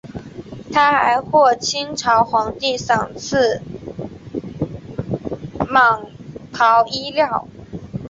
[0.73, 3.61] 他还获清朝皇帝赏赐
[5.69, 6.07] 蟒
[6.51, 7.47] 袍衣料。